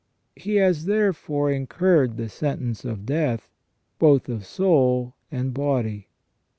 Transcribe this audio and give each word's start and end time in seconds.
He 0.35 0.55
has, 0.55 0.85
therefore, 0.85 1.51
incurred 1.51 2.17
the 2.17 2.27
sentence 2.27 2.83
of 2.85 3.05
death, 3.05 3.51
both 3.99 4.29
of 4.29 4.47
soul 4.47 5.13
and 5.31 5.53
body. 5.53 6.07